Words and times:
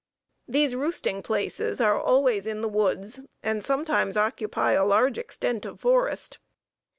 These 0.47 0.75
roosting 0.75 1.21
places 1.21 1.79
are 1.79 1.95
always 2.01 2.47
in 2.47 2.61
the 2.61 2.67
woods, 2.67 3.19
and 3.43 3.63
sometimes 3.63 4.17
occupy 4.17 4.71
a 4.71 4.83
large 4.83 5.19
extent 5.19 5.63
of 5.63 5.79
forest. 5.79 6.39